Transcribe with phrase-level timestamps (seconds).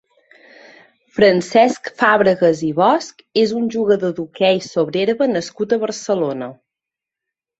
[1.17, 6.49] Francesc Fàbregas i Bosch és un jugador d'hoquei sobre herba nascut a Barcelona.